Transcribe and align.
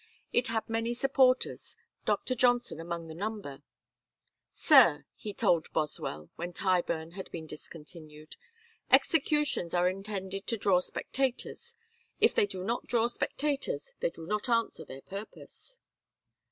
It 0.33 0.47
had 0.47 0.67
many 0.67 0.95
supporters, 0.95 1.77
Doctor 2.05 2.33
Johnson 2.33 2.79
among 2.79 3.07
the 3.07 3.13
number. 3.13 3.61
"Sir," 4.51 5.05
he 5.13 5.31
told 5.31 5.71
Boswell, 5.73 6.31
when 6.37 6.53
Tyburn 6.53 7.11
had 7.11 7.29
been 7.29 7.45
discontinued, 7.45 8.35
"executions 8.89 9.75
are 9.75 9.87
intended 9.87 10.47
to 10.47 10.57
draw 10.57 10.79
spectators. 10.79 11.75
If 12.19 12.33
they 12.33 12.47
do 12.47 12.63
not 12.63 12.87
draw 12.87 13.05
spectators 13.05 13.93
they 13.99 14.09
do 14.09 14.25
not 14.25 14.49
answer 14.49 14.83
their 14.85 15.03
purpose. 15.03 15.77